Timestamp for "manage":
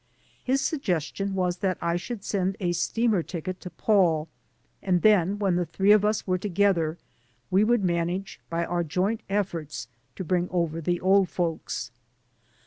7.83-8.39